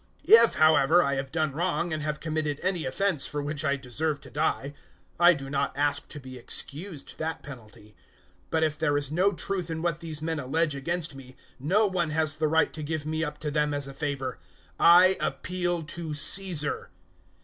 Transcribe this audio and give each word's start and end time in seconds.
025:011 0.27 0.43
If, 0.45 0.53
however, 0.55 1.03
I 1.03 1.13
have 1.13 1.31
done 1.31 1.51
wrong 1.51 1.93
and 1.93 2.01
have 2.01 2.19
committed 2.19 2.59
any 2.63 2.85
offence 2.85 3.27
for 3.27 3.39
which 3.39 3.63
I 3.63 3.75
deserve 3.75 4.19
to 4.21 4.31
die, 4.31 4.73
I 5.19 5.35
do 5.35 5.47
not 5.47 5.77
ask 5.77 6.07
to 6.07 6.19
be 6.19 6.39
excused 6.39 7.19
that 7.19 7.43
penalty. 7.43 7.95
But 8.49 8.63
if 8.63 8.79
there 8.79 8.97
is 8.97 9.11
no 9.11 9.31
truth 9.31 9.69
in 9.69 9.83
what 9.83 9.99
these 9.99 10.19
men 10.23 10.39
allege 10.39 10.73
against 10.75 11.13
me, 11.13 11.35
no 11.59 11.85
one 11.85 12.09
has 12.09 12.35
the 12.37 12.47
right 12.47 12.73
to 12.73 12.81
give 12.81 13.05
me 13.05 13.23
up 13.23 13.37
to 13.41 13.51
them 13.51 13.75
as 13.75 13.87
a 13.87 13.93
favour. 13.93 14.39
I 14.79 15.17
appeal 15.19 15.83
to 15.83 16.15
Caesar." 16.15 16.89